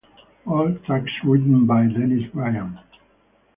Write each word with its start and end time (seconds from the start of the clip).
All 0.47 0.73
tracks 0.87 1.11
written 1.23 1.67
by 1.67 1.83
Denis 1.85 2.27
Bryant. 2.33 2.79